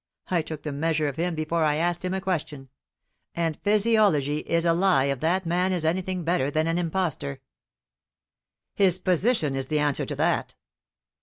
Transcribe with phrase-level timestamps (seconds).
[0.31, 2.69] I took the measure of him before I asked him a question;
[3.35, 7.39] and physiology is a lie if that man is anything better than an impostor."
[8.73, 10.55] "His position is the answer to that."